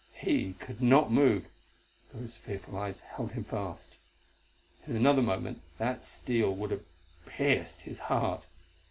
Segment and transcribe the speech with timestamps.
[0.17, 1.45] He could not move;
[2.11, 3.97] those fearful eyes held him fast.
[4.87, 6.83] In another moment that steel would have
[7.27, 8.43] pierced his heart.